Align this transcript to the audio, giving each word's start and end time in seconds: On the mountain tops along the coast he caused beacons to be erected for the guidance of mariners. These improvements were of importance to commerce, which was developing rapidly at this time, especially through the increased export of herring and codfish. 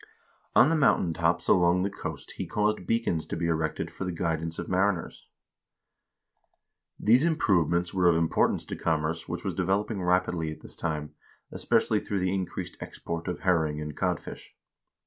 On 0.55 0.69
the 0.69 0.75
mountain 0.75 1.13
tops 1.13 1.47
along 1.47 1.83
the 1.83 1.89
coast 1.91 2.31
he 2.37 2.47
caused 2.47 2.87
beacons 2.87 3.27
to 3.27 3.35
be 3.37 3.45
erected 3.45 3.91
for 3.91 4.03
the 4.03 4.11
guidance 4.11 4.57
of 4.57 4.67
mariners. 4.67 5.27
These 6.99 7.23
improvements 7.23 7.93
were 7.93 8.07
of 8.09 8.15
importance 8.15 8.65
to 8.65 8.75
commerce, 8.75 9.29
which 9.29 9.43
was 9.43 9.53
developing 9.53 10.01
rapidly 10.01 10.51
at 10.51 10.61
this 10.61 10.75
time, 10.75 11.13
especially 11.51 11.99
through 11.99 12.21
the 12.21 12.33
increased 12.33 12.77
export 12.81 13.27
of 13.27 13.41
herring 13.41 13.79
and 13.79 13.95
codfish. 13.95 14.55